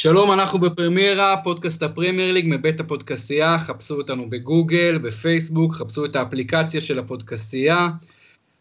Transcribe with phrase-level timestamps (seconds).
[0.00, 6.80] שלום, אנחנו בפרמיירה, פודקאסט הפרמייר ליג מבית הפודקסיה, חפשו אותנו בגוגל, בפייסבוק, חפשו את האפליקציה
[6.80, 7.88] של הפודקסיה,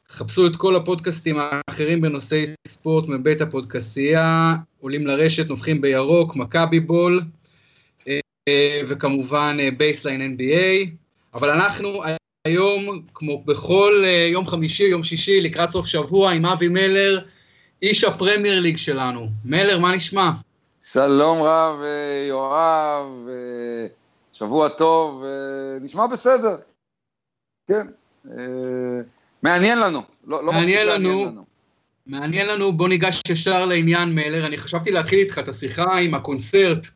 [0.09, 7.21] חפשו את כל הפודקאסטים האחרים בנושאי ספורט מבית הפודקסיה, עולים לרשת, נובחים בירוק, מכבי בול,
[8.07, 10.89] אה, וכמובן בייסליין אה, NBA,
[11.33, 12.03] אבל אנחנו
[12.47, 17.19] היום, כמו בכל אה, יום חמישי, יום שישי, לקראת סוף שבוע, עם אבי מלר,
[17.81, 19.29] איש הפרמייר ליג שלנו.
[19.45, 20.31] מלר, מה נשמע?
[20.93, 21.75] שלום רב,
[22.27, 23.27] יואב,
[24.33, 25.23] שבוע טוב,
[25.81, 26.55] נשמע בסדר.
[27.67, 27.87] כן,
[29.43, 30.01] מעניין לנו.
[30.27, 31.25] לא, לא מעניין לנו.
[31.25, 31.45] לנו.
[32.05, 34.45] מעניין לנו, בוא ניגש ישר לעניין מלר.
[34.45, 36.87] אני חשבתי להתחיל איתך את השיחה עם הקונצרט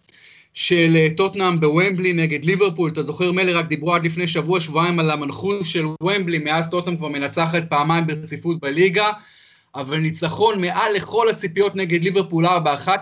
[0.54, 5.00] של אה, טוטנאם בוומבלי נגד ליברפול, אתה זוכר מלר, רק דיברו עד לפני שבוע, שבועיים
[5.00, 9.10] על המנחוס של וומבלי, מאז טוטנאם כבר מנצחת פעמיים ברציפות בליגה,
[9.76, 12.50] אבל ניצחון מעל לכל הציפיות נגד ליברפול 4-1,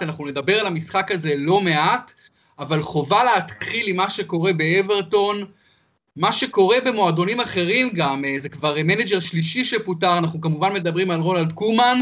[0.02, 2.14] אנחנו נדבר על המשחק הזה לא מעט,
[2.60, 5.46] אבל חובה להתחיל עם מה שקורה באברטון,
[6.16, 11.20] מה שקורה במועדונים אחרים גם, אה, זה כבר מנג'ר שלישי שפוטר, אנחנו כמובן מדברים על
[11.20, 12.02] רונלד קומן,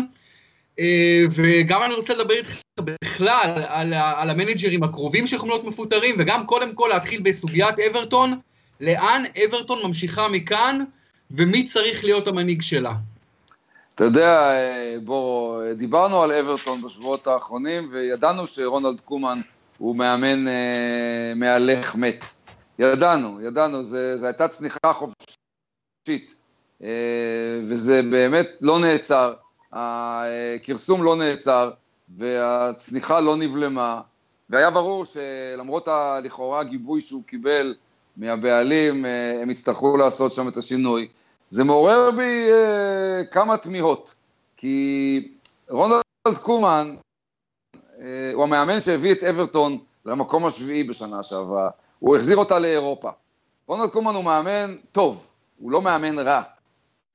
[0.80, 6.46] אה, וגם אני רוצה לדבר איתך בכלל על, על המנג'רים הקרובים שיכולים להיות מפוטרים, וגם
[6.46, 8.40] קודם כל להתחיל בסוגיית אברטון,
[8.82, 10.84] לאן אברטון ממשיכה מכאן,
[11.32, 12.94] ומי צריך להיות המנהיג שלה.
[13.98, 19.42] אתה יודע, אה, בוא, דיברנו על אברטון בשבועות האחרונים, וידענו שרונלד קומן
[19.78, 22.26] הוא מאמן אה, מהלך מת.
[22.80, 26.36] ידענו, ידענו, זו הייתה צניחה חופשית,
[26.84, 26.90] אה,
[27.68, 29.34] וזה באמת לא נעצר.
[29.74, 31.72] הכרסום לא נעצר
[32.18, 34.02] והצניחה לא נבלמה,
[34.50, 37.76] והיה ברור שלמרות הלכאורה גיבוי שהוא קיבל
[38.18, 41.08] מהבעלים, אה, הם יצטרכו לעשות שם את השינוי.
[41.50, 44.16] זה מעורר בי אה, כמה תמיהות,
[44.58, 45.32] כי
[45.70, 46.02] רונלד
[46.42, 46.96] קומן
[48.00, 51.70] אה, הוא המאמן שהביא את אברטון למקום השביעי בשנה שעברה,
[52.00, 53.10] הוא החזיר אותה לאירופה.
[53.68, 55.28] רונלד קומן הוא מאמן טוב,
[55.60, 56.42] הוא לא מאמן רע.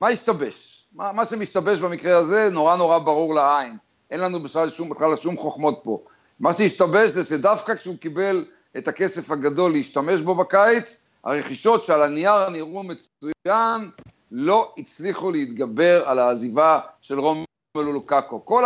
[0.01, 0.85] מה השתבש?
[0.93, 3.77] מה, מה שמשתבש במקרה הזה נורא נורא ברור לעין.
[4.11, 6.03] אין לנו בכלל שום, בכלל שום חוכמות פה.
[6.39, 8.45] מה שהשתבש זה שדווקא כשהוא קיבל
[8.77, 13.89] את הכסף הגדול להשתמש בו בקיץ, הרכישות שעל הנייר נראו מצוין,
[14.35, 17.45] לא הצליחו להתגבר על העזיבה של רומלו
[17.75, 18.45] לוקאקו.
[18.45, 18.63] כל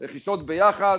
[0.00, 0.98] הרכישות ביחד,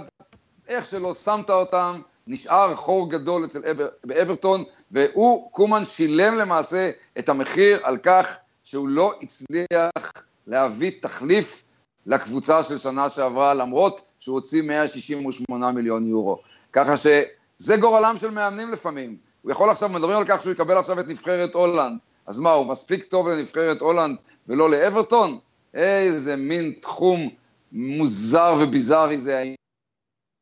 [0.68, 7.30] איך שלא שמת אותם, נשאר חור גדול אצל אבר, באברטון, והוא, קומן, שילם למעשה את
[7.30, 10.14] המחיר על כך שהוא לא הצליח
[10.48, 11.64] להביא תחליף
[12.06, 16.42] לקבוצה של שנה שעברה, למרות שהוא הוציא 168 מיליון יורו.
[16.74, 19.18] ככה שזה גורלם של מאמנים לפעמים.
[19.42, 21.98] הוא יכול עכשיו, מדברים על כך שהוא יקבל עכשיו את נבחרת הולנד.
[22.28, 24.18] אז מה, הוא מספיק טוב לנבחרת הולנד
[24.48, 25.40] ולא לאברטון?
[25.74, 27.30] איזה מין תחום
[27.72, 29.54] מוזר וביזארי זה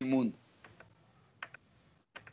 [0.02, 0.30] האימון.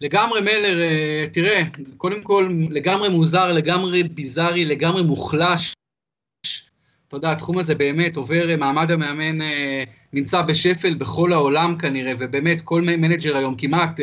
[0.00, 1.62] לגמרי מלר, אה, תראה,
[1.96, 5.74] קודם כל לגמרי מוזר, לגמרי ביזארי, לגמרי מוחלש.
[7.08, 12.12] אתה יודע, התחום הזה באמת עובר, אה, מעמד המאמן אה, נמצא בשפל בכל העולם כנראה,
[12.18, 14.00] ובאמת כל מנג'ר היום כמעט,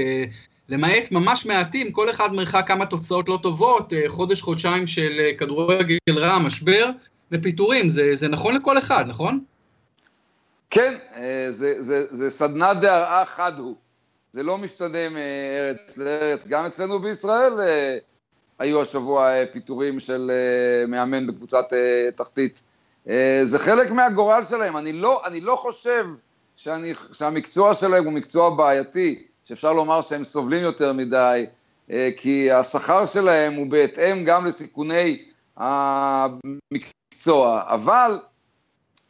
[0.70, 6.40] למעט ממש מעטים, כל אחד מרחק כמה תוצאות לא טובות, חודש, חודשיים של כדורגל רע,
[6.40, 6.90] משבר,
[7.32, 9.40] ופיטורים, זה, זה נכון לכל אחד, נכון?
[10.70, 10.94] כן,
[11.50, 13.76] זה, זה, זה סדנא דארעא חד הוא.
[14.34, 16.48] זה לא משתנה מארץ לארץ.
[16.48, 17.54] גם אצלנו בישראל
[18.60, 20.32] היו השבוע פיטורים של
[20.88, 21.66] מאמן בקבוצת
[22.16, 22.62] תחתית
[23.10, 24.78] אה, זה חלק מהגורל שלהם.
[24.78, 26.06] אני לא, אני לא חושב
[26.56, 31.46] שאני, שהמקצוע שלהם הוא מקצוע בעייתי, שאפשר לומר שהם סובלים יותר מדי,
[31.92, 35.26] אה, כי השכר שלהם הוא בהתאם גם לסיכוני
[35.58, 37.64] המקצוע.
[37.68, 38.20] אבל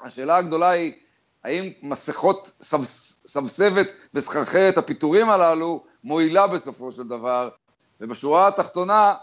[0.01, 0.93] השאלה הגדולה היא,
[1.43, 2.51] האם מסכות
[3.27, 7.49] סבסבת וסחרחרת הפיטורים הללו מועילה בסופו של דבר,
[8.01, 9.13] ובשורה התחתונה,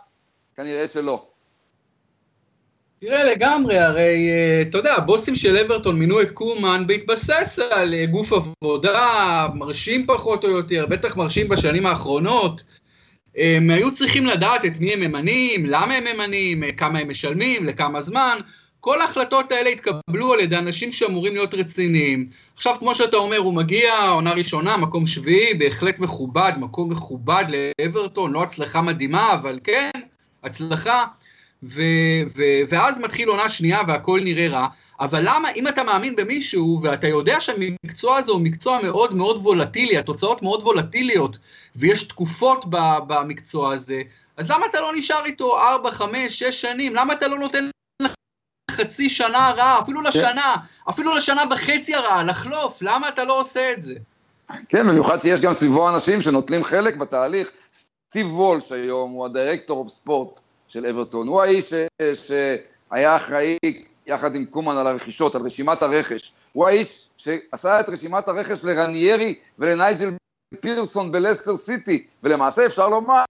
[0.57, 1.27] כנראה שלא.
[3.01, 8.07] תראה, לגמרי, הרי, אה, אתה יודע, הבוסים של אברטון מינו את קומן בהתבסס על אה,
[8.07, 12.63] גוף עבודה, מרשים פחות או יותר, בטח מרשים בשנים האחרונות.
[13.37, 17.65] הם היו צריכים לדעת את מי הם ממנים, למה הם ממנים, אה, כמה הם משלמים,
[17.65, 18.39] לכמה זמן.
[18.81, 22.27] כל ההחלטות האלה התקבלו על ידי אנשים שאמורים להיות רציניים.
[22.55, 27.45] עכשיו, כמו שאתה אומר, הוא מגיע, עונה ראשונה, מקום שביעי, בהחלט מכובד, מקום מכובד
[27.81, 29.91] לאברטון, לא הצלחה מדהימה, אבל כן,
[30.45, 31.05] הצלחה.
[31.63, 31.83] ו,
[32.37, 34.67] ו, ואז מתחיל עונה שנייה והכל נראה רע,
[35.01, 39.99] אבל למה, אם אתה מאמין במישהו, ואתה יודע שהמקצוע הזה הוא מקצוע מאוד מאוד וולטילי,
[39.99, 41.39] התוצאות מאוד וולטיליות,
[41.77, 42.65] ויש תקופות
[43.07, 44.03] במקצוע הזה,
[44.37, 46.95] אז למה אתה לא נשאר איתו 4, 5, 6 שנים?
[46.95, 47.69] למה אתה לא נותן
[48.71, 50.55] חצי שנה רעה, אפילו לשנה,
[50.91, 53.95] אפילו לשנה וחצי הרעה, לחלוף, למה אתה לא עושה את זה?
[54.69, 57.53] כן, במיוחד שיש גם סביבו אנשים שנוטלים חלק בתהליך.
[57.75, 60.41] סטיב וולש היום הוא ה director of sport
[60.77, 61.29] של אברטון.
[61.29, 61.73] הוא האיש
[62.15, 63.59] שהיה אחראי
[64.07, 66.33] יחד עם קומן על הרכישות, על רשימת הרכש.
[66.53, 70.11] הוא האיש שעשה את רשימת הרכש לרניירי ולנייג'ל
[70.61, 73.25] פירסון בלסטר סיטי, ולמעשה אפשר לומר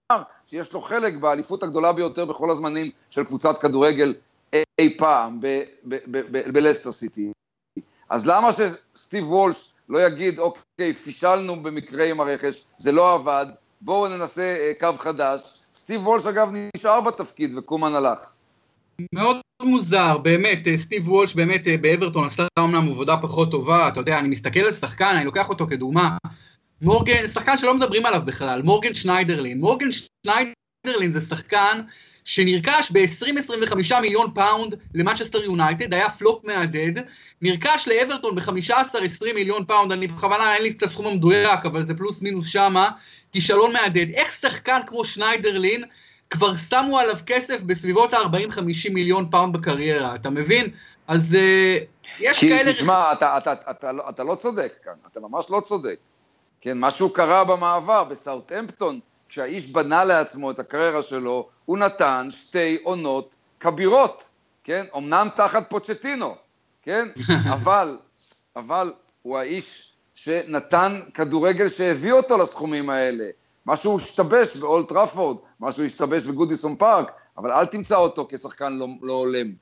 [0.47, 4.15] שיש לו חלק באליפות הגדולה ביותר בכל הזמנים של קבוצת כדורגל
[4.79, 5.41] אי פעם
[6.53, 7.33] בלסטר סיטי.
[8.11, 13.47] אז למה שסטיב וולש לא יגיד, אוקיי, פישלנו במקרה עם הרכש, זה לא עבד,
[13.81, 15.56] בואו ננסה אה, קו חדש.
[15.87, 18.19] סטיב וולש אגב נשאר בתפקיד וקומן הלך.
[19.13, 24.01] מאוד מוזר, באמת, אה, סטיב וולש באמת אה, באברטון עשה אומנם עבודה פחות טובה, אתה
[24.01, 26.17] יודע, אני מסתכל על שחקן, אני לוקח אותו כדוגמה,
[26.83, 29.61] מורגן, שחקן שלא מדברים עליו בכלל, מורגן שניידרלין.
[29.61, 31.81] מורגן שניידרלין זה שחקן
[32.27, 36.99] שנרכש ב-20-25 מיליון פאונד למנצ'סטר יונייטד, היה פלופ מהדהד,
[37.43, 42.23] נרכש לאברטון ב-15-20 מיליון פאונד, אני בכוונה אין לי את הסכום המדויק, אבל זה פלוס
[42.23, 42.91] מינוס שמה,
[43.33, 44.09] כישלון מהדהד.
[44.15, 45.85] איך שחקן כמו שניידרלין,
[46.31, 50.71] כבר שמו עליו כסף בסביבות ה-40-50 מיליון פאונד בקריירה, אתה מבין?
[51.09, 52.73] אז uh, יש כי, כאלה...
[52.73, 55.97] כי תשמע, אתה, אתה, אתה, אתה, לא, אתה לא צודק כאן, אתה ממש לא צודק.
[56.61, 59.01] כן, משהו קרה במעבר, בסאוטהמפטון,
[59.37, 64.29] כשהאיש בנה לעצמו את הקריירה שלו, הוא נתן שתי עונות כבירות,
[64.65, 64.87] כן?
[64.97, 66.35] אמנם תחת פוצ'טינו,
[66.83, 67.09] כן?
[67.55, 67.99] אבל,
[68.57, 68.93] אבל
[69.23, 73.25] הוא האיש שנתן כדורגל שהביא אותו לסכומים האלה.
[73.67, 79.13] משהו השתבש באולד טראפורד, משהו השתבש בגודיסון פארק, אבל אל תמצא אותו כשחקן לא, לא
[79.13, 79.53] הולם.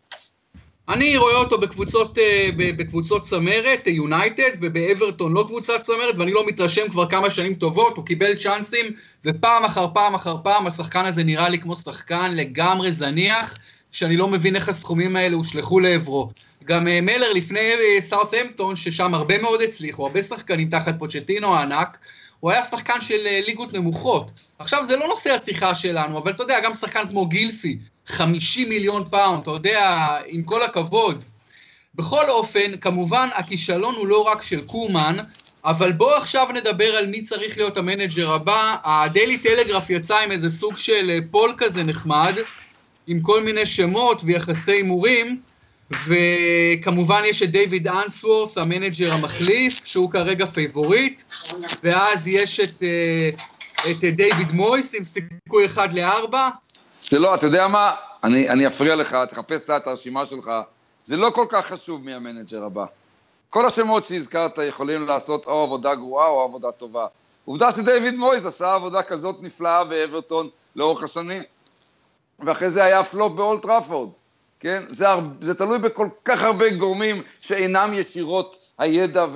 [0.88, 6.88] אני רואה אותו בקבוצות, אה, בקבוצות צמרת, יונייטד, ובאברטון לא קבוצת צמרת, ואני לא מתרשם
[6.90, 8.92] כבר כמה שנים טובות, הוא קיבל צ'אנסים,
[9.25, 13.58] ופעם אחר פעם אחר פעם השחקן הזה נראה לי כמו שחקן לגמרי זניח,
[13.92, 16.31] שאני לא מבין איך הסכומים האלה הושלכו לעברו.
[16.64, 17.70] גם אה, מלר לפני
[18.00, 21.98] סאות'המפטון, ששם הרבה מאוד הצליחו, הרבה שחקנים תחת פוצ'טינו הענק,
[22.40, 24.30] הוא היה שחקן של אה, ליגות נמוכות.
[24.58, 29.04] עכשיו זה לא נושא השיחה שלנו, אבל אתה יודע, גם שחקן כמו גילפי, 50 מיליון
[29.10, 31.24] פאונד, אתה יודע, עם כל הכבוד.
[31.94, 35.16] בכל אופן, כמובן, הכישלון הוא לא רק של קומן,
[35.64, 38.76] אבל בואו עכשיו נדבר על מי צריך להיות המנג'ר הבא.
[38.84, 42.34] הדיילי טלגרף יצא עם איזה סוג של אה, poll כזה נחמד,
[43.06, 45.40] עם כל מיני שמות ויחסי הימורים,
[46.06, 51.22] וכמובן יש את דיוויד אנסוורת', המנג'ר המחליף, שהוא כרגע פייבוריט,
[51.82, 53.30] ואז יש את, אה,
[53.90, 56.34] את דיוויד מויס עם סיכוי 1 ל-4,
[57.10, 57.94] זה לא, אתה יודע מה?
[58.24, 60.50] אני, אני אפריע לך, תחפש את הרשימה שלך.
[61.04, 62.84] זה לא כל כך חשוב מי המנג'ר הבא.
[63.50, 67.06] כל השמות שהזכרת יכולים לעשות או עבודה גרועה או עבודה טובה.
[67.44, 71.42] עובדה שדייוויד מויס עשה עבודה כזאת נפלאה באברטון לאורך השנים.
[72.38, 74.08] ואחרי זה היה פלופ באולט טראפורד,
[74.60, 74.82] כן?
[74.88, 75.06] זה,
[75.40, 79.26] זה תלוי בכל כך הרבה גורמים שאינם ישירות הידע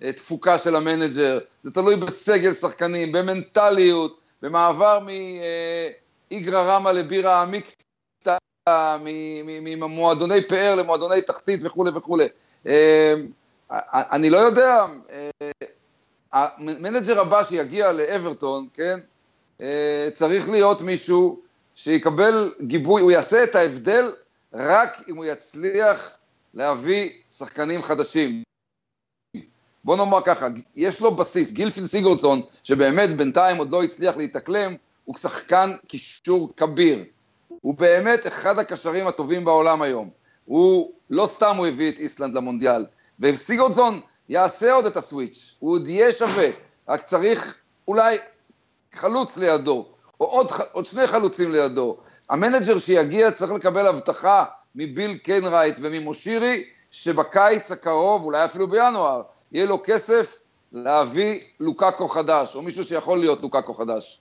[0.00, 1.38] והתפוקה של המנג'ר.
[1.62, 5.08] זה תלוי בסגל שחקנים, במנטליות, במעבר מ...
[5.08, 5.88] אה,
[6.30, 8.36] איגרא רמא לבירה עמיקתא,
[9.48, 12.26] ממועדוני פאר למועדוני תחתית וכולי וכולי.
[12.66, 12.72] אמ,
[13.90, 15.50] אני לא יודע, אה,
[16.32, 19.00] המנג'ר הבא שיגיע לאברטון, כן,
[19.60, 21.40] אה, צריך להיות מישהו
[21.76, 24.12] שיקבל גיבוי, הוא יעשה את ההבדל
[24.52, 26.10] רק אם הוא יצליח
[26.54, 28.42] להביא שחקנים חדשים.
[29.84, 34.74] בוא נאמר ככה, יש לו בסיס, גילפיל סיגורדסון, שבאמת בינתיים עוד לא הצליח להתאקלם,
[35.06, 37.04] הוא שחקן קישור כביר.
[37.60, 40.10] הוא באמת אחד הקשרים הטובים בעולם היום.
[40.44, 42.86] הוא, לא סתם הוא הביא את איסלנד למונדיאל.
[43.20, 46.48] וסיגורדסון יעשה עוד את ה switch, הוא עוד יהיה שווה,
[46.88, 47.56] רק צריך
[47.88, 48.16] אולי
[48.92, 49.86] חלוץ לידו,
[50.20, 51.96] או עוד, עוד שני חלוצים לידו.
[52.30, 54.44] המנג'ר שיגיע צריך לקבל הבטחה
[54.74, 59.22] מביל קנרייט וממושירי, שבקיץ הקרוב, אולי אפילו בינואר,
[59.52, 60.38] יהיה לו כסף
[60.72, 64.20] להביא לוקאקו חדש, או מישהו שיכול להיות לוקאקו חדש.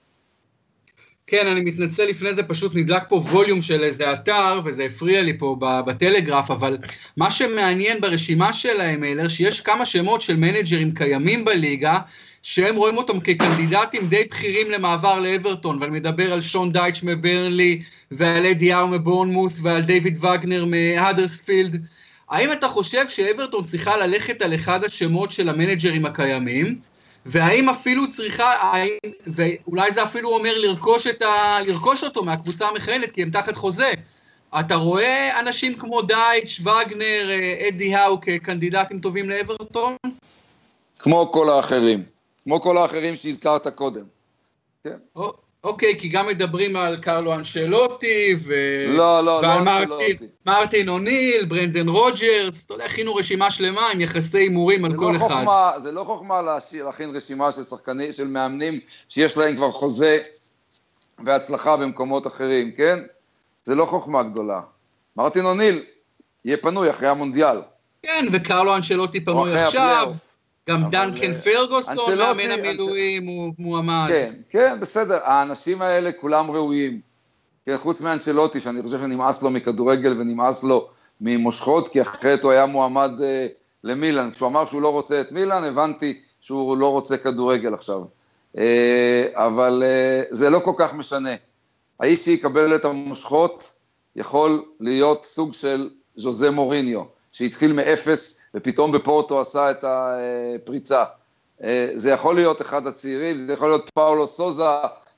[1.27, 5.37] כן, אני מתנצל לפני זה, פשוט נדלק פה ווליום של איזה אתר, וזה הפריע לי
[5.37, 6.77] פה בטלגרף, אבל
[7.17, 11.99] מה שמעניין ברשימה שלהם, אלר, שיש כמה שמות של מנג'רים קיימים בליגה,
[12.43, 18.45] שהם רואים אותם כקנדידטים די בכירים למעבר לאברטון, ואני מדבר על שון דייטש מברנלי, ועל
[18.45, 21.81] אדי האו מבורנמוס, ועל דיוויד וגנר מהאדרספילד.
[22.29, 26.65] האם אתה חושב שאברטון צריכה ללכת על אחד השמות של המנג'רים הקיימים,
[27.25, 28.97] והאם אפילו צריכה, האם,
[29.35, 33.91] ואולי זה אפילו אומר לרכוש, ה, לרכוש אותו מהקבוצה המכהנת, כי הם תחת חוזה.
[34.59, 37.29] אתה רואה אנשים כמו דייטש, וגנר,
[37.69, 39.95] אדי האו כקנדידטים טובים לאברטון?
[40.99, 42.03] כמו כל האחרים.
[42.43, 44.03] כמו כל האחרים שהזכרת קודם.
[44.83, 44.97] כן.
[45.65, 48.53] אוקיי, כי גם מדברים על קרלו אנשלוטי, ו...
[48.87, 50.17] לא, לא, ועל לא מרטין.
[50.45, 55.17] מרטין אוניל, ברנדן רוג'רס, אתה יודע, הכינו רשימה שלמה עם יחסי הימורים על כל לא
[55.17, 55.35] אחד.
[55.35, 56.41] חוכמה, זה לא חוכמה
[56.73, 58.79] להכין רשימה של שחקנים, של מאמנים
[59.09, 60.19] שיש להם כבר חוזה
[61.25, 62.99] והצלחה במקומות אחרים, כן?
[63.63, 64.61] זה לא חוכמה גדולה.
[65.17, 65.83] מרטין אוניל
[66.45, 67.57] יהיה פנוי אחרי המונדיאל.
[68.03, 70.11] כן, וקרלו אנשלוטי פנוי עכשיו.
[70.69, 74.05] גם דנקן אה, פרגוסון, מאמן אנצ'- המילואים, הוא מועמד.
[74.09, 75.19] כן, כן, בסדר.
[75.23, 76.99] האנשים האלה כולם ראויים.
[77.65, 80.87] כן, חוץ מאנצ'לוטי, שאני חושב שנמאס לו מכדורגל ונמאס לו
[81.21, 83.47] ממושכות, כי אחרת הוא היה מועמד אה,
[83.83, 84.31] למילאן.
[84.31, 88.01] כשהוא אמר שהוא לא רוצה את מילאן, הבנתי שהוא לא רוצה כדורגל עכשיו.
[88.57, 91.29] אה, אבל אה, זה לא כל כך משנה.
[91.99, 93.71] האיש שיקבל את המושכות
[94.15, 97.03] יכול להיות סוג של ז'וזה מוריניו,
[97.35, 101.03] שהתחיל מאפס ופתאום בפורטו עשה את הפריצה.
[101.63, 104.63] אה, זה יכול להיות אחד הצעירים, זה יכול להיות פאולו סוזה,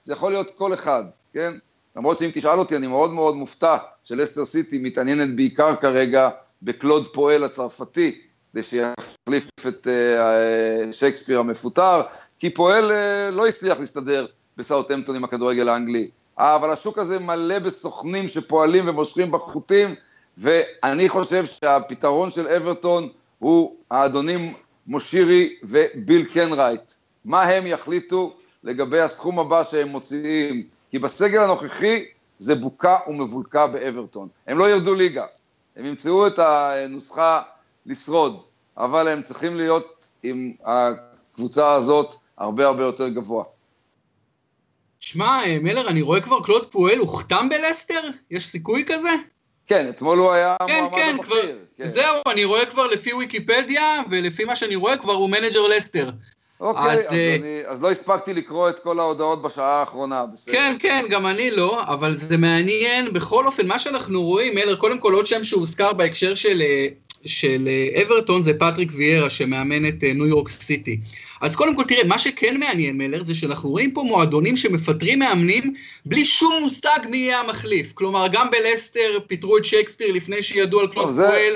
[0.04, 1.54] זה יכול להיות כל אחד, כן?
[1.96, 6.30] למרות שאם תשאל אותי, אני מאוד מאוד מופתע שלסטר סיטי מתעניינת בעיקר כרגע
[6.62, 8.22] בקלוד פועל הצרפתי,
[8.52, 12.02] כדי שיחליף את אה, שייקספיר המפוטר,
[12.40, 14.26] כי פועל אה, לא הצליח להסתדר
[14.58, 16.10] בסאוטהמפטון עם הכדורגל האנגלי.
[16.38, 19.96] אבל השוק הזה מלא בסוכנים שפועלים ומושכים בחוטים,
[20.38, 24.54] ואני חושב שהפתרון של אברטון הוא האדונים
[24.88, 26.94] מושירי וביל קנרייט.
[27.26, 30.64] מה הם יחליטו לגבי הסכום הבא שהם מוציאים?
[30.92, 32.06] כי בסגל הנוכחי
[32.40, 34.28] זה בוקה ומבולקה באברטון.
[34.48, 35.26] הם לא ירדו ליגה,
[35.76, 37.42] הם ימצאו את הנוסחה
[37.86, 38.44] לשרוד,
[38.78, 43.44] אבל הם צריכים להיות עם הקבוצה הזאת הרבה הרבה יותר גבוה.
[45.00, 48.02] שמע, אה, מלר, אני רואה כבר קלוד פואל הוחתם בלסטר?
[48.32, 49.10] יש סיכוי כזה?
[49.68, 51.26] כן, אתמול הוא היה כן, המועמד כן, הבכיר.
[51.26, 51.88] כבר, כן.
[51.88, 56.10] זהו, אני רואה כבר לפי ויקיפדיה, ולפי מה שאני רואה כבר הוא מנג'ר לסטר.
[56.60, 60.54] אוקיי, אז, אז, אה, אני, אז לא הספקתי לקרוא את כל ההודעות בשעה האחרונה, בסדר.
[60.54, 63.14] כן, כן, גם אני לא, אבל זה מעניין.
[63.14, 66.88] בכל אופן, מה שאנחנו רואים, מלר, קודם כל עוד שם שהוזכר בהקשר של, אה,
[67.28, 71.00] של אה, אברטון זה פטריק ויארה, שמאמן את אה, ניו יורק סיטי.
[71.42, 75.74] אז קודם כל, תראה, מה שכן מעניין, מלר, זה שאנחנו רואים פה מועדונים שמפטרים מאמנים
[76.06, 77.94] בלי שום מושג מי יהיה המחליף.
[77.94, 81.56] כלומר, גם בלסטר פיטרו את שייקספיר לפני שידעו על קלוד פואל,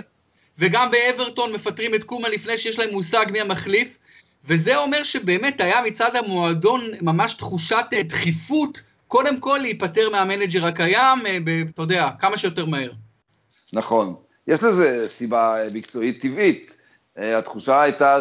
[0.59, 3.87] וגם באברטון מפטרים את קומאן לפני שיש להם מושג מי המחליף.
[4.45, 11.25] וזה אומר שבאמת היה מצד המועדון ממש תחושת אה, דחיפות, קודם כל להיפטר מהמנג'ר הקיים,
[11.25, 11.37] אה,
[11.73, 12.91] אתה יודע, כמה שיותר מהר.
[13.73, 14.15] נכון.
[14.51, 16.75] יש לזה סיבה אה, מקצועית טבעית.
[17.17, 18.19] אה, התחושה הייתה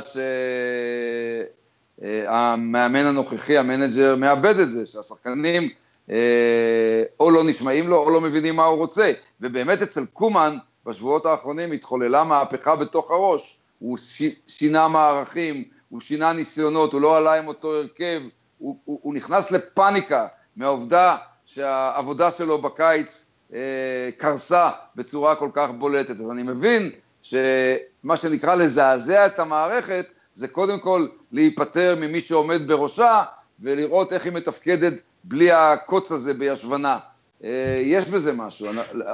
[1.99, 5.69] שהמאמן הנוכחי, המנג'ר, מאבד את זה, שהשחקנים
[6.11, 9.13] אה, או לא נשמעים לו או לא מבינים מה הוא רוצה.
[9.41, 10.57] ובאמת אצל קומן,
[10.87, 13.59] בשבועות האחרונים התחוללה מהפכה בתוך הראש.
[13.79, 13.99] הוא.
[14.47, 18.21] שינה מערכים, הוא שינה ניסיונות, הוא לא עלה עם אותו הרכב,
[18.59, 23.30] הוא, הוא, הוא נכנס לפאניקה מהעובדה שהעבודה שלו בקיץ אה,
[24.19, 26.21] קרסה בצורה כל כך בולטת.
[26.21, 26.91] אז אני מבין
[27.23, 33.23] שמה שנקרא לזעזע את המערכת, זה קודם כל להיפטר ממי שעומד בראשה,
[33.61, 36.99] ולראות איך היא מתפקדת בלי הקוץ הזה בישבנה.
[37.45, 38.69] אה, יש בזה משהו.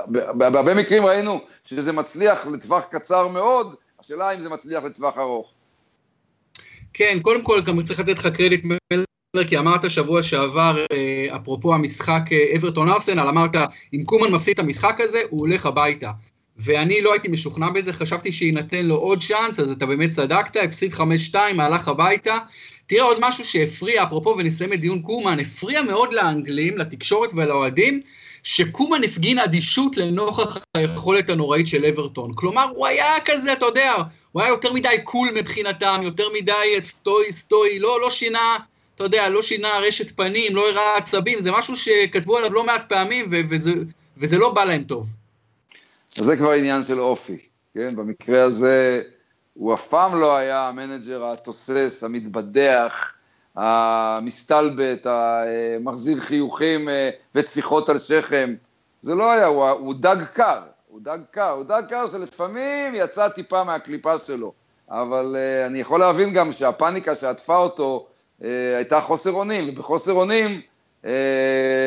[0.08, 5.52] בהרבה מקרים ראינו שזה מצליח לטווח קצר מאוד, השאלה אם זה מצליח לטווח ארוך.
[6.92, 9.04] כן, קודם כל גם צריך לתת לך קרדיט, מלר,
[9.44, 13.56] כי אמרת שבוע שעבר, אה, אפרופו המשחק אה, אברטון ארסנל, אמרת,
[13.94, 16.10] אם קומן מפסיד את המשחק הזה, הוא הולך הביתה.
[16.58, 20.92] ואני לא הייתי משוכנע בזה, חשבתי שיינתן לו עוד צ'אנס, אז אתה באמת צדקת, הפסיד
[21.32, 22.38] 5-2, הלך הביתה.
[22.86, 28.00] תראה עוד משהו שהפריע, אפרופו, ונסיים את דיון קומן, הפריע מאוד לאנגלים, לתקשורת ולאוהדים,
[28.42, 32.30] שקומן הפגין אדישות לנוכח היכולת הנוראית של אברטון.
[32.34, 33.92] כלומר, הוא היה כזה, אתה יודע,
[34.32, 38.56] הוא היה יותר מדי קול מבחינתם, יותר מדי סטוי סטוי, לא, לא שינה,
[38.96, 42.88] אתה יודע, לא שינה ארשת פנים, לא הראה עצבים, זה משהו שכתבו עליו לא מעט
[42.88, 43.72] פעמים, ו- וזה,
[44.16, 45.06] וזה לא בא להם טוב.
[46.14, 47.38] זה כבר עניין של אופי,
[47.74, 47.96] כן?
[47.96, 49.02] במקרה הזה
[49.54, 53.12] הוא אף פעם לא היה המנג'ר התוסס, המתבדח,
[53.56, 58.54] המסתלבט, המחזיר חיוכים אה, וטפיחות על שכם.
[59.02, 63.28] זה לא היה, הוא, הוא דג קר, הוא דג קר, הוא דג קר שלפעמים יצא
[63.28, 64.52] טיפה מהקליפה שלו.
[64.90, 68.06] אבל uh, אני יכול להבין גם שהפאניקה שעטפה אותו
[68.40, 70.60] הייתה חוסר אונים, ובחוסר אונים,
[71.02, 71.06] uh,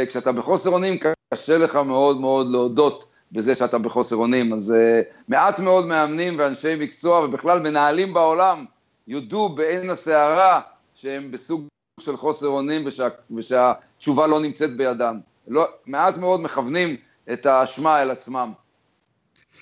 [0.08, 0.98] כשאתה בחוסר אונים
[1.34, 4.54] קשה לך מאוד מאוד להודות בזה שאתה בחוסר אונים.
[4.54, 8.66] אז uh, מעט מאוד מאמנים ואנשי מקצוע ובכלל מנהלים בעולם
[9.08, 10.62] יודו בעין הסערה
[10.96, 11.68] שהם בסוג
[12.00, 15.20] של חוסר אונים ושה, ושהתשובה לא נמצאת בידם.
[15.48, 16.96] לא, מעט מאוד מכוונים
[17.32, 18.52] את האשמה אל עצמם.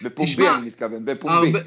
[0.02, 1.48] בפומבי תשמע, אני מתכוון, בפומבי.
[1.48, 1.60] הרבה,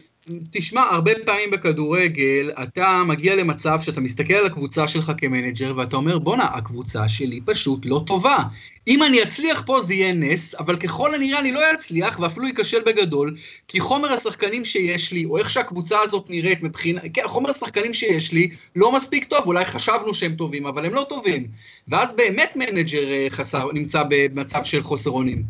[0.50, 6.18] תשמע, הרבה פעמים בכדורגל, אתה מגיע למצב שאתה מסתכל על הקבוצה שלך כמנג'ר, ואתה אומר,
[6.18, 8.36] בואנה, הקבוצה שלי פשוט לא טובה.
[8.88, 12.82] אם אני אצליח פה זה יהיה נס, אבל ככל הנראה אני לא אצליח, ואפילו אכשל
[12.86, 13.36] בגדול,
[13.68, 18.32] כי חומר השחקנים שיש לי, או איך שהקבוצה הזאת נראית מבחינה, כן, חומר השחקנים שיש
[18.32, 21.46] לי לא מספיק טוב, אולי חשבנו שהם טובים, אבל הם לא טובים.
[21.88, 25.42] ואז באמת מנג'ר אה, חסר, נמצא במצב של חוסר אונים.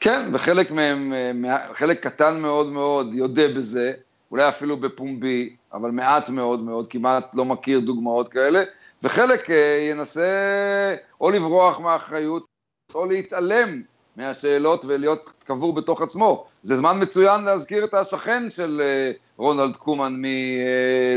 [0.00, 3.92] כן, וחלק מהם, אה, חלק קטן מאוד מאוד יודה בזה,
[4.30, 8.62] אולי אפילו בפומבי, אבל מעט מאוד מאוד, כמעט לא מכיר דוגמאות כאלה,
[9.02, 12.46] וחלק אה, ינסה או לברוח מהאחריות,
[12.94, 13.82] או להתעלם
[14.16, 16.46] מהשאלות ולהיות קבור בתוך עצמו.
[16.62, 20.22] זה זמן מצוין להזכיר את השכן של אה, רונלד קומן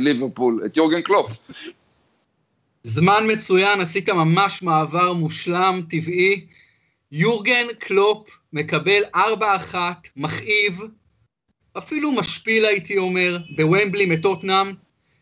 [0.02, 1.32] מליברפול, את יורגן קלופ.
[2.84, 6.46] זמן מצוין, עשית ממש מעבר מושלם, טבעי.
[7.12, 9.76] יורגן קלופ מקבל 4-1,
[10.16, 10.82] מכאיב,
[11.78, 14.74] אפילו משפיל הייתי אומר, בוומבלי מטוטנהאם.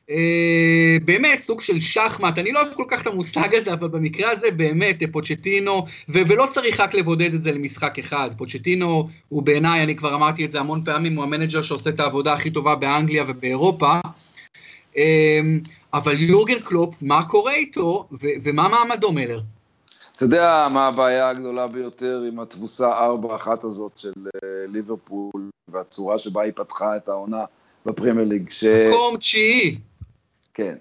[0.09, 4.31] אה, באמת, סוג של שחמט, אני לא אוהב כל כך את המושג הזה, אבל במקרה
[4.31, 9.83] הזה באמת, פוצ'טינו, ו- ולא צריך רק לבודד את זה למשחק אחד, פוצ'טינו הוא בעיניי,
[9.83, 13.23] אני כבר אמרתי את זה המון פעמים, הוא המנג'ר שעושה את העבודה הכי טובה באנגליה
[13.27, 13.99] ובאירופה.
[14.97, 15.41] אה,
[15.93, 19.41] אבל יורגן קלופ, מה קורה איתו, ו- ומה מעמדו מלר?
[20.19, 23.09] אתה יודע מה הבעיה הגדולה ביותר עם התבוסה
[23.45, 27.45] 4-1 הזאת של אה, ליברפול והצורה שבה היא פתחה את העונה
[27.85, 28.49] בפרמייר ליג.
[28.49, 28.63] ש...
[28.63, 29.77] מקום תשיעי.
[30.53, 30.75] כן.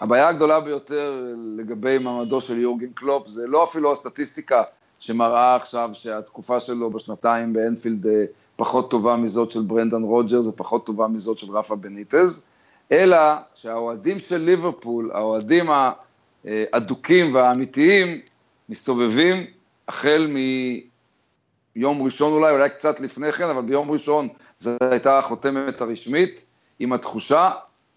[0.00, 1.24] הבעיה הגדולה ביותר
[1.56, 4.62] לגבי מעמדו של יורגן קלופ זה לא אפילו הסטטיסטיקה
[5.00, 8.24] שמראה עכשיו שהתקופה שלו בשנתיים באנפילד אה,
[8.56, 12.44] פחות טובה מזאת של ברנדן רוג'רס ופחות טובה מזאת של רפה בניטז,
[12.92, 13.18] אלא
[13.54, 15.66] שהאוהדים של ליברפול, האוהדים
[16.44, 18.20] האדוקים והאמיתיים,
[18.68, 19.46] מסתובבים
[19.88, 20.26] החל
[21.76, 24.28] מיום ראשון אולי, אולי קצת לפני כן, אבל ביום ראשון
[24.58, 26.44] זו הייתה החותמת הרשמית,
[26.78, 27.50] עם התחושה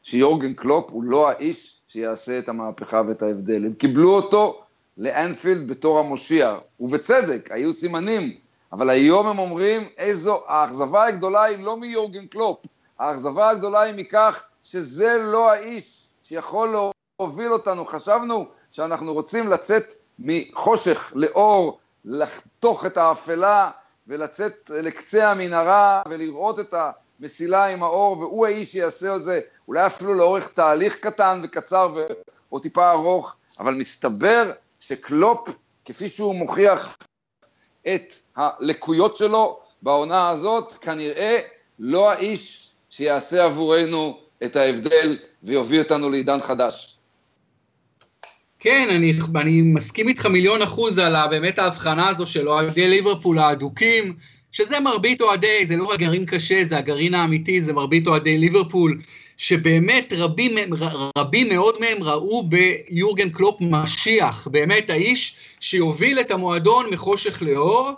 [0.04, 3.66] שיורגן קלופ הוא לא האיש שיעשה את המהפכה ואת ההבדל.
[3.66, 4.62] הם קיבלו אותו
[4.98, 8.36] לאנפילד בתור המושיע, ובצדק, היו סימנים,
[8.72, 12.58] אבל היום הם אומרים, איזו, האכזבה הגדולה היא לא מיורגן קלופ,
[13.00, 16.76] האכזבה הגדולה היא מכך שזה לא האיש שיכול
[17.20, 17.86] להוביל אותנו.
[17.86, 23.72] חשבנו שאנחנו רוצים לצאת מחושך לאור, לחתוך את האפלה
[24.08, 26.74] ולצאת לקצה המנהרה ולראות את
[27.20, 32.08] המסילה עם האור, והוא האיש שיעשה את זה, אולי אפילו לאורך תהליך קטן וקצר ו...
[32.52, 35.50] או טיפה ארוך, אבל מסתבר שקלופ,
[35.86, 36.98] כפי שהוא מוכיח
[37.88, 41.40] את הלקויות שלו בעונה הזאת, כנראה
[41.80, 46.98] לא האיש שיעשה עבורנו את ההבדל ויוביל אותנו לעידן חדש.
[48.66, 54.14] כן, אני, אני מסכים איתך מיליון אחוז על באמת ההבחנה הזו של אוהדי ליברפול האדוקים,
[54.52, 59.02] שזה מרבית אוהדי, זה לא רק גרעין קשה, זה הגרעין האמיתי, זה מרבית אוהדי ליברפול,
[59.38, 60.74] שבאמת רבים,
[61.18, 67.92] רבים מאוד מהם ראו ביורגן קלופ משיח, באמת האיש שיוביל את המועדון מחושך לאור,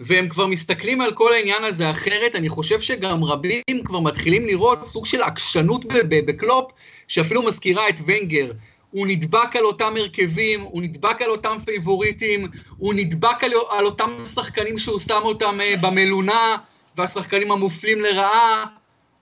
[0.00, 4.86] והם כבר מסתכלים על כל העניין הזה אחרת, אני חושב שגם רבים כבר מתחילים לראות
[4.86, 6.70] סוג של עקשנות בקלופ,
[7.08, 8.52] שאפילו מזכירה את ונגר.
[8.90, 12.46] הוא נדבק על אותם הרכבים, הוא נדבק על אותם פייבוריטים,
[12.78, 16.56] הוא נדבק על, על אותם שחקנים שהוא שם אותם אה, במלונה,
[16.96, 18.66] והשחקנים המופלים לרעה,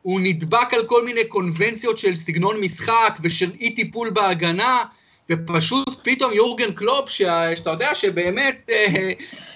[0.02, 4.84] הוא נדבק על כל מיני קונבנציות של סגנון משחק ושל אי טיפול בהגנה,
[5.30, 8.98] ופשוט פתאום יורגן קלופ, שה, שאתה יודע שבאמת אה,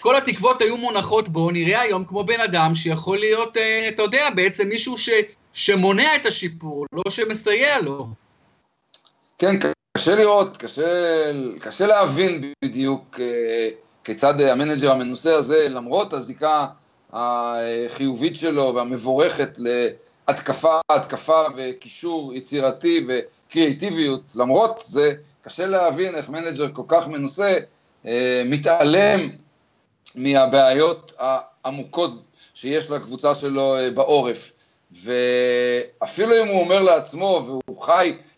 [0.00, 4.30] כל התקוות היו מונחות בו, נראה היום כמו בן אדם שיכול להיות, אה, אתה יודע,
[4.30, 5.10] בעצם מישהו ש,
[5.52, 8.08] שמונע את השיפור, לא שמסייע לו.
[9.38, 9.58] כן,
[9.96, 13.68] קשה לראות, קשה, קשה להבין בדיוק אה,
[14.04, 16.66] כיצד המנג'ר המנוסה הזה, למרות הזיקה
[17.12, 26.82] החיובית שלו והמבורכת להתקפה, התקפה וקישור יצירתי וקריאיטיביות, למרות זה, קשה להבין איך מנג'ר כל
[26.88, 27.58] כך מנוסה
[28.06, 29.20] אה, מתעלם
[30.14, 32.12] מהבעיות העמוקות
[32.54, 34.52] שיש לקבוצה שלו אה, בעורף.
[34.92, 38.31] ואפילו אם הוא אומר לעצמו, והוא חי אה,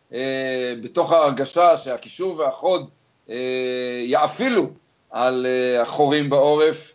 [0.82, 2.90] בתוך ההרגשה שהקישור והחוד
[3.30, 4.70] אה, יאפילו
[5.10, 6.92] על אה, החורים בעורף,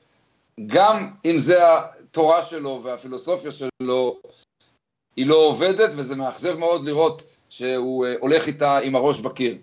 [0.67, 4.19] גם אם זה התורה שלו והפילוסופיה שלו,
[5.15, 9.58] היא לא עובדת, וזה מאכזב מאוד לראות שהוא הולך איתה עם הראש בקיר.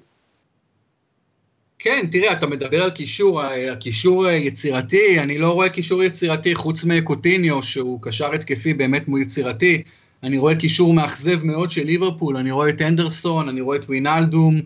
[1.78, 7.62] כן, תראה, אתה מדבר על קישור, הקישור יצירתי, אני לא רואה קישור יצירתי חוץ מקוטיניו,
[7.62, 9.82] שהוא קשר התקפי באמת מול יצירתי.
[10.22, 14.60] אני רואה קישור מאכזב מאוד של ליברפול, אני רואה את אנדרסון, אני רואה את ווינלדום,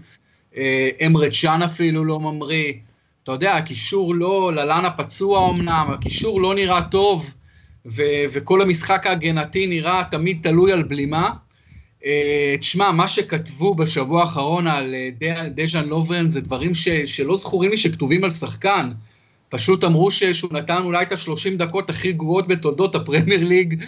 [0.56, 2.72] אה, אמרד שאן אפילו לא ממריא.
[3.22, 7.30] אתה יודע, הקישור לא, ללאנה פצוע אמנם, הקישור לא נראה טוב,
[7.86, 11.30] ו- וכל המשחק ההגנתי נראה תמיד תלוי על בלימה.
[12.04, 17.70] אה, תשמע, מה שכתבו בשבוע האחרון על אה, דז'אן לוברן זה דברים ש, שלא זכורים
[17.70, 18.90] לי שכתובים על שחקן.
[19.48, 23.84] פשוט אמרו שהוא נתן אולי את השלושים דקות הכי גרועות בתולדות הפרמייר ליג,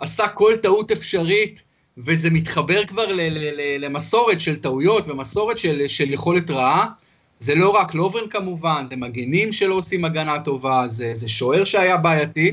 [0.00, 1.62] עשה כל טעות אפשרית,
[1.98, 6.86] וזה מתחבר כבר ל, ל, ל, למסורת של טעויות ומסורת של, של יכולת רעה.
[7.40, 11.96] זה לא רק לוברן כמובן, זה מגנים שלא עושים הגנה טובה, זה, זה שוער שהיה
[11.96, 12.52] בעייתי.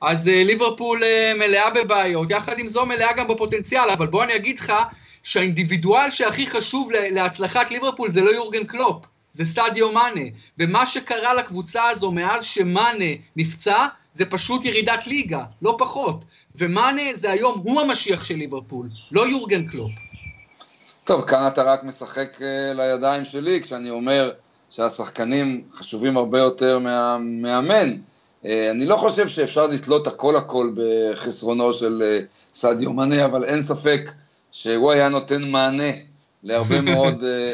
[0.00, 4.36] אז אה, ליברפול אה, מלאה בבעיות, יחד עם זו מלאה גם בפוטנציאל, אבל בוא אני
[4.36, 4.72] אגיד לך
[5.22, 10.20] שהאינדיבידואל שהכי חשוב להצלחת ליברפול זה לא יורגן קלופ, זה סטדיו מאנה,
[10.58, 13.04] ומה שקרה לקבוצה הזו מאז שמאנה
[13.36, 16.24] נפצע, זה פשוט ירידת ליגה, לא פחות.
[16.54, 19.90] ומאנה זה היום, הוא המשיח של ליברפול, לא יורגן קלופ.
[21.04, 24.32] טוב, כאן אתה רק משחק uh, לידיים שלי, כשאני אומר
[24.70, 27.96] שהשחקנים חשובים הרבה יותר מהמאמן.
[28.44, 32.18] אה, אני לא חושב שאפשר לתלות הכל הכל בחסרונו של אה,
[32.54, 34.10] סעדיו מנה, אבל אין ספק
[34.52, 35.92] שהוא היה נותן מענה
[36.42, 37.52] להרבה מאוד, אה,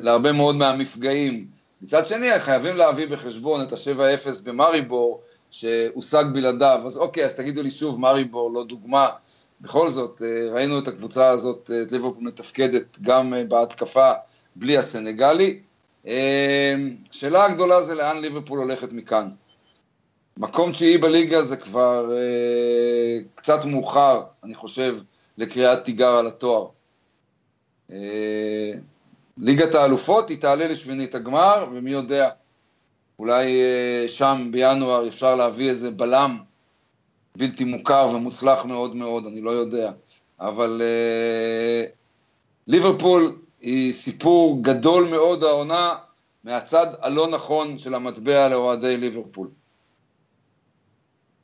[0.00, 1.46] להרבה מאוד מהמפגעים.
[1.82, 6.80] מצד שני, חייבים להביא בחשבון את ה-7-0 במאריבור, שהושג בלעדיו.
[6.86, 9.08] אז אוקיי, אז תגידו לי שוב, מאריבור לא דוגמה.
[9.60, 14.12] בכל זאת, ראינו את הקבוצה הזאת, את ליברפול מתפקדת גם בהתקפה
[14.56, 15.60] בלי הסנגלי.
[17.10, 19.28] שאלה הגדולה זה לאן ליברפול הולכת מכאן.
[20.38, 24.98] מקום תשיעי בליגה זה כבר אה, קצת מאוחר, אני חושב,
[25.38, 26.66] לקריאת תיגר על התואר.
[27.90, 28.72] אה,
[29.38, 32.30] ליגת האלופות היא תעלה לשמינית הגמר, ומי יודע,
[33.18, 36.36] אולי אה, שם בינואר אפשר להביא איזה בלם
[37.36, 39.90] בלתי מוכר ומוצלח מאוד מאוד, אני לא יודע.
[40.40, 41.84] אבל אה,
[42.66, 45.94] ליברפול היא סיפור גדול מאוד העונה
[46.44, 49.48] מהצד הלא נכון של המטבע לאוהדי ליברפול.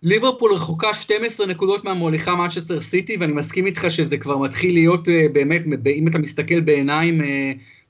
[0.03, 5.11] ליברפול רחוקה 12 נקודות מהמוליכה מנצ'סטר סיטי, ואני מסכים איתך שזה כבר מתחיל להיות אה,
[5.33, 7.21] באמת, אם אתה מסתכל בעיניים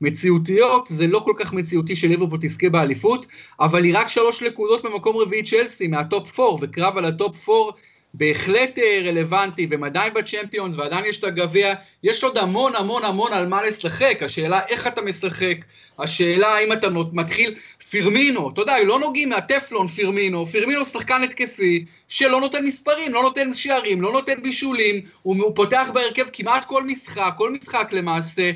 [0.04, 3.26] מציאותיות, זה לא כל כך מציאותי שליברפול תזכה באליפות,
[3.60, 7.70] אבל היא רק שלוש נקודות במקום רביעי צ'לסי, מהטופ 4, וקרב על הטופ 4
[8.14, 13.32] בהחלט אה, רלוונטי, והם עדיין בצ'מפיונס, ועדיין יש את הגביע, יש עוד המון המון המון
[13.32, 15.56] על מה לשחק, השאלה איך אתה משחק,
[15.98, 17.54] השאלה האם אתה מתחיל,
[17.90, 23.54] פירמינו, אתה יודע, לא נוגעים מהטפלון פירמינו, פירמינו שחקן התקפי, שלא נותן מספרים, לא נותן
[23.54, 28.50] שערים, לא נותן בישולים, הוא, פותח בהרכב כמעט כל משחק, כל משחק למעשה,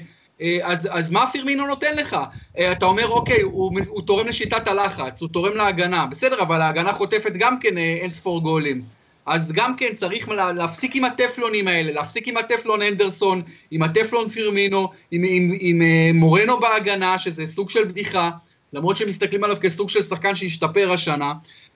[0.63, 2.17] אז, אז מה פירמינו נותן לך?
[2.59, 6.93] אה, אתה אומר, אוקיי, הוא, הוא תורם לשיטת הלחץ, הוא תורם להגנה, בסדר, אבל ההגנה
[6.93, 8.83] חוטפת גם כן אין ספור גולים.
[9.27, 14.89] אז גם כן צריך להפסיק עם הטפלונים האלה, להפסיק עם הטפלון אנדרסון, עם הטפלון פירמינו,
[15.11, 18.31] עם, עם, עם, עם אה, מורנו בהגנה, שזה סוג של בדיחה,
[18.73, 21.33] למרות שמסתכלים עליו כסוג של שחקן שהשתפר השנה.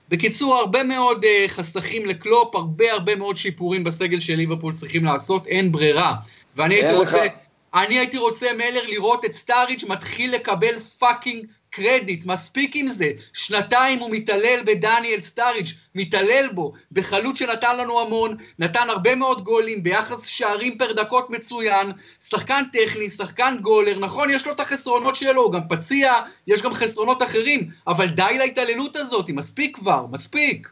[0.09, 5.47] בקיצור, הרבה מאוד אה, חסכים לקלופ, הרבה הרבה מאוד שיפורים בסגל של ליברפול צריכים לעשות,
[5.47, 6.13] אין ברירה.
[6.55, 7.25] ואני הייתי רוצה...
[7.73, 13.11] אני הייתי רוצה, מלר, לראות את סטארידג' מתחיל לקבל פאקינג קרדיט, מספיק עם זה.
[13.33, 19.83] שנתיים הוא מתעלל בדניאל סטארידג', מתעלל בו, בחלוץ שנתן לנו המון, נתן הרבה מאוד גולים,
[19.83, 25.41] ביחס שערים פר דקות מצוין, שחקן טכני, שחקן גולר, נכון, יש לו את החסרונות שלו,
[25.41, 26.13] הוא גם פציע,
[26.47, 30.69] יש גם חסרונות אחרים, אבל די להתעללות הזאת, מספיק כבר, מספיק.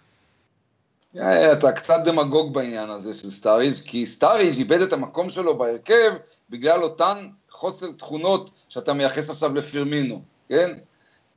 [1.20, 6.12] אה, אתה קצת דמגוג בעניין הזה של סטאריג', כי סטאריג' איבד את המקום שלו בהרכב
[6.52, 10.74] בגלל אותן חוסר תכונות שאתה מייחס עכשיו לפירמינו, כן?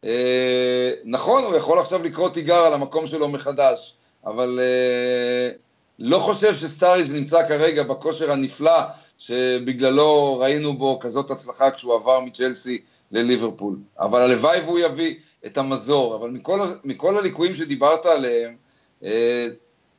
[0.04, 3.96] אה, נכון, הוא יכול עכשיו לקרוא תיגר על המקום שלו מחדש,
[4.26, 5.50] אבל אה,
[5.98, 8.80] לא חושב שסטאריג' נמצא כרגע בכושר הנפלא
[9.18, 13.76] שבגללו ראינו בו כזאת הצלחה כשהוא עבר מצ'לסי לליברפול.
[13.98, 15.14] אבל הלוואי והוא יביא
[15.46, 18.56] את המזור, אבל מכל, מכל הליקויים שדיברת עליהם,
[19.04, 19.46] אה,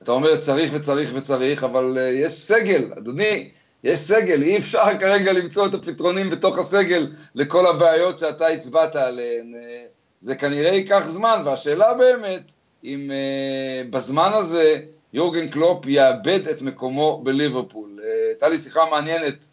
[0.04, 3.50] אתה אומר צריך וצריך וצריך, אבל יש סגל, אדוני,
[3.84, 9.54] יש סגל, אי אפשר כרגע למצוא את הפתרונים בתוך הסגל לכל הבעיות שאתה הצבעת עליהן.
[10.22, 12.52] זה כנראה ייקח זמן, והשאלה באמת,
[12.84, 14.78] אם uh, בזמן הזה
[15.14, 18.00] יורגן קלופ יאבד את מקומו בליברפול.
[18.00, 19.48] Uh, הייתה לי שיחה מעניינת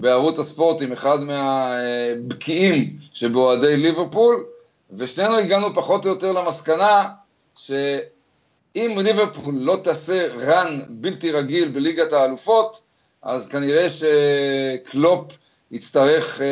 [0.00, 4.44] בערוץ הספורט עם אחד מהבקיאים שבאוהדי ליברפול,
[4.92, 7.08] ושנינו הגענו פחות או יותר למסקנה
[7.56, 12.80] שאם ליברפול לא תעשה רן בלתי רגיל בליגת האלופות,
[13.26, 15.32] אז כנראה שקלופ
[15.70, 16.42] יצטרך uh,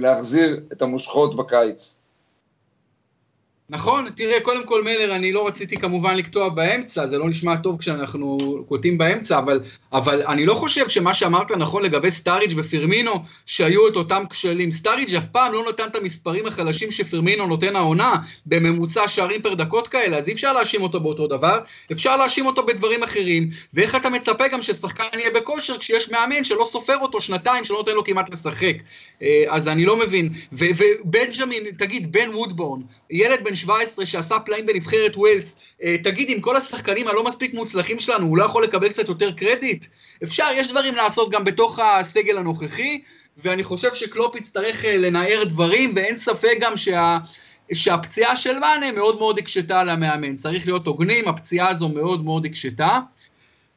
[0.00, 1.98] להחזיר את המושכות בקיץ.
[3.70, 7.78] נכון, תראה, קודם כל מלר, אני לא רציתי כמובן לקטוע באמצע, זה לא נשמע טוב
[7.78, 9.60] כשאנחנו קוטעים באמצע, אבל,
[9.92, 14.70] אבל אני לא חושב שמה שאמרת נכון לגבי סטאריג' ופירמינו, שהיו את אותם כשלים.
[14.70, 18.14] סטאריג' אף פעם לא נתן את המספרים החלשים שפירמינו נותן העונה,
[18.46, 21.58] בממוצע שערים פר דקות כאלה, אז אי אפשר להאשים אותו באותו דבר,
[21.92, 26.68] אפשר להאשים אותו בדברים אחרים, ואיך אתה מצפה גם ששחקן יהיה בכושר כשיש מאמן שלא
[26.72, 28.74] סופר אותו שנתיים, שלא נותן לו כמעט לשחק.
[29.22, 30.28] אה, אז אני לא מבין.
[30.52, 36.56] ובנג'מין, תגיד, בן וודבורן, ילד בן 17 שעשה פלאים בנבחרת ווילס, אה, תגיד, עם כל
[36.56, 39.86] השחקנים הלא מספיק מוצלחים שלנו, הוא לא יכול לקבל קצת יותר קרדיט?
[40.24, 43.00] אפשר, יש דברים לעשות גם בתוך הסגל הנוכחי,
[43.36, 47.18] ואני חושב שקלופ יצטרך אה, לנער דברים, ואין ספק גם שה...
[47.72, 50.36] שהפציעה של מאנה מאוד מאוד הקשתה על המאמן.
[50.36, 52.98] צריך להיות הוגנים, הפציעה הזו מאוד מאוד הקשתה.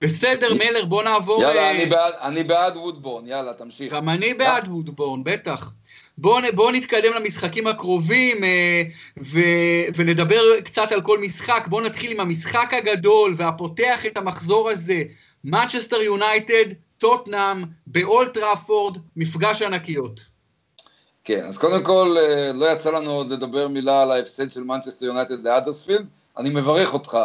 [0.02, 1.42] בסדר, מלר, בוא נעבור...
[1.42, 3.94] יאללה, אה, אני בעד, אני בעד וודבורן, יאללה, תמשיך.
[3.94, 5.72] גם אני בעד וודבורן, בטח.
[6.18, 8.84] בואו בוא נתקדם למשחקים הקרובים אה,
[9.22, 9.40] ו,
[9.96, 11.68] ונדבר קצת על כל משחק.
[11.68, 15.04] בואו נתחיל עם המשחק הגדול והפותח את המחזור הזה.
[15.48, 16.66] Manchester יונייטד,
[16.98, 20.20] טוטנאם, באולד טראפורד, מפגש ענקיות.
[21.24, 25.06] כן, אז קודם כל, אה, לא יצא לנו עוד לדבר מילה על ההפסד של מנצ'סטר
[25.06, 26.06] יונייטד לאדרספילד.
[26.38, 27.18] אני מברך אותך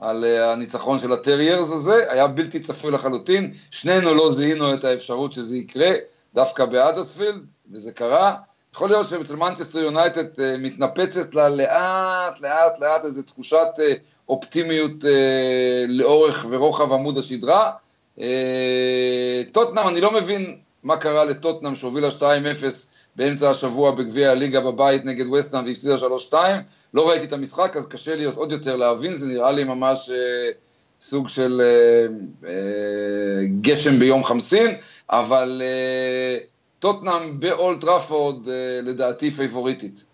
[0.00, 4.84] על אה, הניצחון של ה Terriers הזה, היה בלתי צפוי לחלוטין, שנינו לא זיהינו את
[4.84, 5.90] האפשרות שזה יקרה,
[6.34, 8.34] דווקא באדרספילד, וזה קרה.
[8.74, 13.92] יכול להיות שאצל מנצ'סטר יונייטד אה, מתנפצת לה לאט, לאט, לאט איזו תחושת אה,
[14.28, 15.04] אופטימיות
[15.88, 17.70] לאורך ורוחב עמוד השדרה.
[19.52, 22.22] טוטנאם, אני לא מבין מה קרה לטוטנאם שהובילה 2-0
[23.16, 25.94] באמצע השבוע בגביע הליגה בבית נגד וסטנאם והפסידה
[26.30, 26.34] 3-2.
[26.94, 30.50] לא ראיתי את המשחק, אז קשה לי עוד יותר להבין, זה נראה לי ממש אה,
[31.00, 32.06] סוג של אה,
[32.48, 34.74] אה, גשם ביום חמסין,
[35.10, 36.38] אבל אה,
[36.78, 40.04] טוטנאם באולד טראפורד אה, לדעתי פייבוריטית.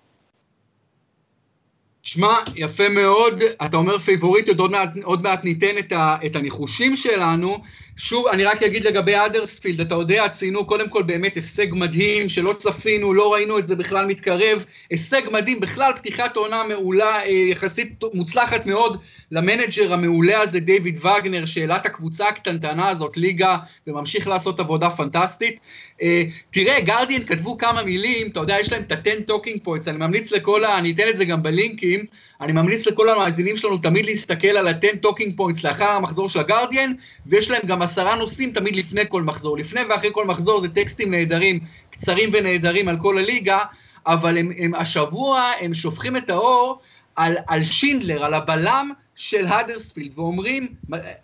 [2.02, 6.96] שמע, יפה מאוד, אתה אומר פייבוריטיות, עוד מעט, עוד מעט ניתן את, ה, את הניחושים
[6.96, 7.58] שלנו.
[8.02, 12.52] שוב, אני רק אגיד לגבי אדרספילד, אתה יודע, ציינו קודם כל באמת הישג מדהים, שלא
[12.52, 14.64] צפינו, לא ראינו את זה בכלל מתקרב.
[14.90, 21.44] הישג מדהים, בכלל פתיחת עונה מעולה, אה, יחסית מוצלחת מאוד למנג'ר המעולה הזה, דיוויד וגנר,
[21.44, 25.60] שהעלה את הקבוצה הקטנטנה הזאת, ליגה, וממשיך לעשות עבודה פנטסטית.
[26.02, 29.98] אה, תראה, גרדיאן כתבו כמה מילים, אתה יודע, יש להם את ה-10 talking points, אני
[29.98, 30.78] ממליץ לכל ה...
[30.78, 32.04] אני אתן את זה גם בלינקים,
[32.40, 36.92] אני ממליץ לכל המאזינים שלנו תמיד להסתכל על ה-10 talking points לאחר המחזור של הגרדיאן,
[37.26, 39.58] ויש להם גם עשרה נושאים תמיד לפני כל מחזור.
[39.58, 43.58] לפני ואחרי כל מחזור זה טקסטים נהדרים, קצרים ונהדרים על כל הליגה,
[44.06, 46.80] אבל הם, הם השבוע, הם שופכים את האור
[47.16, 50.68] על, על שינדלר, על הבלם של האדרספילד, ואומרים,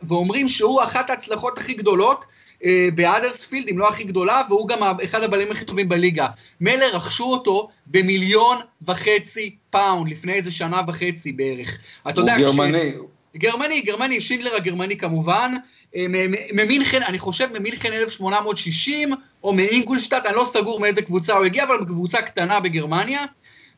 [0.02, 2.24] ואומרים שהוא אחת ההצלחות הכי גדולות,
[2.64, 6.26] אה, באדרספילד, אם לא הכי גדולה, והוא גם אחד הבלמים הכי טובים בליגה.
[6.60, 11.78] מלר רכשו אותו במיליון וחצי פאונד, לפני איזה שנה וחצי בערך.
[12.08, 12.92] אתה יודע, הוא גרמני.
[12.92, 12.96] כש...
[13.36, 15.52] גרמני, גרמני, שינדלר הגרמני כמובן.
[15.96, 16.06] אה,
[16.52, 19.12] ממינכן, אני חושב ממינכן 1860,
[19.44, 23.24] או מאינגולשטאט, אני לא סגור מאיזה קבוצה הוא הגיע, אבל קבוצה קטנה בגרמניה.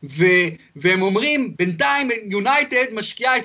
[0.02, 0.24] ו,
[0.76, 3.40] והם אומרים, בינתיים יונייטד משקיעה 25-30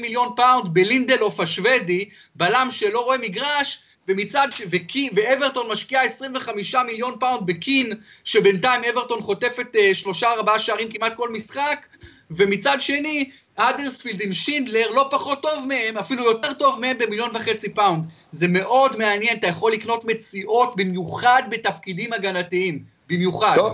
[0.00, 4.62] מיליון פאונד בלינדלוף השוודי, בלם שלא רואה מגרש, ומצד ש...
[4.70, 5.10] וקי...
[5.14, 7.92] ואברטון משקיעה 25 מיליון פאונד בקין,
[8.24, 11.86] שבינתיים אברטון חוטפת אה, שלושה ארבעה שערים כמעט כל משחק,
[12.30, 17.68] ומצד שני, אדרספילד עם שינדלר לא פחות טוב מהם, אפילו יותר טוב מהם במיליון וחצי
[17.68, 18.04] פאונד.
[18.32, 23.54] זה מאוד מעניין, אתה יכול לקנות מציאות במיוחד בתפקידים הגנתיים, במיוחד.
[23.54, 23.72] טוב,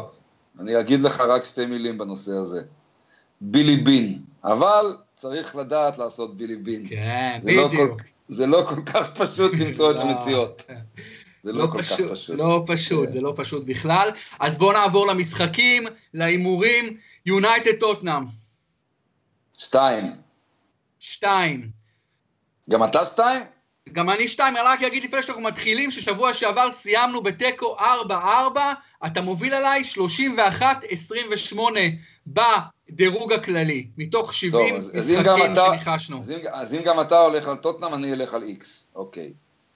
[0.61, 2.61] אני אגיד לך רק שתי מילים בנושא הזה.
[3.41, 6.89] בילי בין, אבל צריך לדעת לעשות בילי בין.
[6.89, 7.75] כן, בדיוק.
[7.75, 10.01] לא כל, זה לא כל כך פשוט למצוא את לא.
[10.01, 10.63] המציאות.
[11.43, 12.37] זה לא, לא כל פשוט, כך פשוט.
[12.39, 14.11] לא פשוט, זה לא פשוט בכלל.
[14.41, 15.85] אז בואו נעבור למשחקים,
[16.15, 16.97] להימורים.
[17.27, 18.25] יונייטד טוטנאם.
[19.59, 20.13] שתיים.
[20.99, 21.71] שתיים.
[22.71, 23.43] גם אתה שתיים?
[23.93, 28.13] גם אני שתיים, אני רק אגיד לפני שאנחנו מתחילים, ששבוע שעבר סיימנו בתיקו 4-4,
[29.07, 29.83] אתה מוביל עליי
[31.57, 31.59] 31-28
[32.91, 36.21] בדירוג הכללי, מתוך 70 טוב, משחקים שניחשנו.
[36.21, 39.33] אז, אז אם גם אתה הולך על טוטנאם, אני אלך על איקס, אוקיי.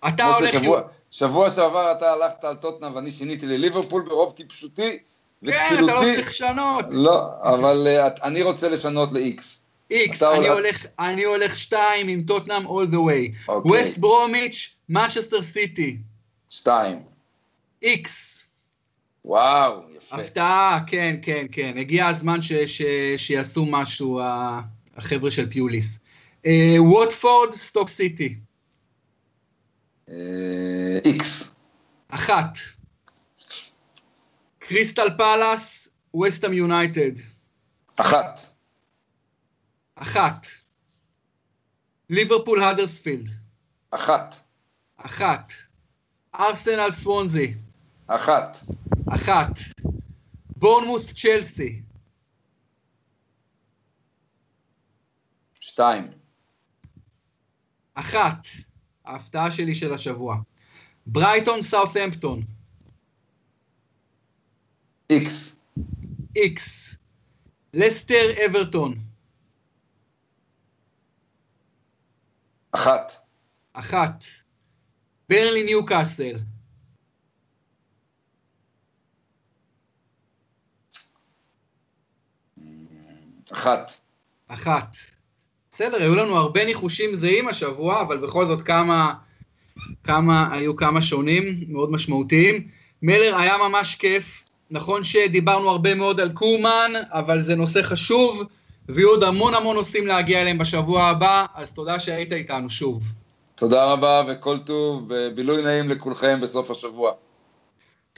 [0.09, 0.51] אתה הולך...
[0.51, 4.99] שבוע, שבוע שעבר אתה הלכת על טוטנאם ואני שיניתי לליברפול ברוב טיפשותי
[5.43, 5.69] וצילותי.
[5.69, 6.85] כן, אתה לא צריך לשנות.
[6.91, 9.63] לא, אבל uh, אני רוצה לשנות לאיקס.
[9.91, 13.51] איקס, אני, הולך, אני הולך שתיים עם טוטנאם all the way.
[13.65, 15.99] ווסט ברומיץ', מצ'סטר סיטי.
[16.51, 17.03] שתיים.
[17.83, 18.28] איקס.
[19.29, 20.17] וואו, יפה.
[20.17, 21.75] הפתעה, כן, כן, כן.
[21.79, 22.83] הגיע הזמן ש, ש,
[23.17, 24.21] שיעשו משהו,
[24.97, 25.99] החבר'ה של פוליס.
[26.47, 28.39] אה, ווטפורד, סטוק סיטי.
[31.05, 31.57] איקס.
[32.09, 32.59] אחת.
[34.59, 35.89] קריסטל פאלאס,
[36.23, 37.13] ווסטהאם יונייטד.
[37.97, 38.41] אחת.
[39.95, 40.47] אחת.
[42.11, 43.29] ליברפול האדרספילד.
[43.91, 44.37] אחת.
[44.97, 45.53] אחת.
[46.35, 47.55] ארסנל סוונזי.
[48.07, 48.59] אחת.
[49.09, 49.59] אחת.
[50.57, 51.83] בורנמוס צ'לסי.
[55.61, 56.05] שתיים.
[57.95, 58.47] אחת.
[59.05, 60.37] ההפתעה שלי של השבוע.
[61.07, 62.41] ברייטון סאות'המפטון.
[65.11, 65.65] איקס.
[66.37, 66.97] איקס.
[67.75, 68.99] לסטר אברטון.
[72.73, 73.13] אחת.
[73.73, 74.25] אחת.
[75.29, 76.58] ברלי ניוקאסל.
[83.53, 83.93] אחת.
[84.49, 84.97] אחת.
[85.71, 89.15] בסדר, היו לנו הרבה ניחושים זהים השבוע, אבל בכל זאת כמה,
[90.05, 92.69] כמה, היו כמה שונים, מאוד משמעותיים.
[93.03, 94.43] מלר היה ממש כיף.
[94.71, 98.43] נכון שדיברנו הרבה מאוד על קומן, אבל זה נושא חשוב,
[98.89, 103.03] ויהיו עוד המון המון נושאים להגיע אליהם בשבוע הבא, אז תודה שהיית איתנו שוב.
[103.55, 107.13] תודה רבה וכל טוב, ובילוי נעים לכולכם בסוף השבוע.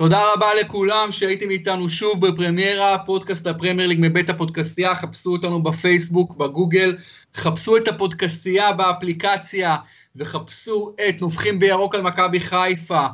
[0.01, 6.37] תודה רבה לכולם שהייתם איתנו שוב בפרמיירה, פודקאסט הפרמייר ליג מבית הפודקסייה, חפשו אותנו בפייסבוק,
[6.37, 6.97] בגוגל,
[7.35, 9.77] חפשו את הפודקסייה באפליקציה,
[10.17, 13.07] וחפשו את נובחים בירוק על מכבי חיפה,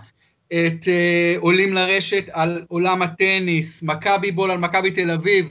[0.49, 5.49] את אה, עולים לרשת על עולם הטניס, מכבי בול על מכבי תל אביב,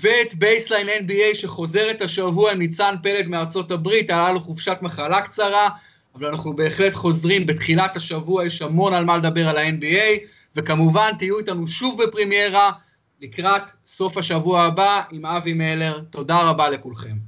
[0.00, 5.68] ואת בייסליין NBA שחוזרת השבוע עם ניצן פלג מארצות הברית, היה לו חופשת מחלה קצרה,
[6.14, 11.38] אבל אנחנו בהחלט חוזרים בתחילת השבוע, יש המון על מה לדבר על ה-NBA, וכמובן תהיו
[11.38, 12.70] איתנו שוב בפרמיירה
[13.20, 16.00] לקראת סוף השבוע הבא עם אבי מלר.
[16.10, 17.27] תודה רבה לכולכם.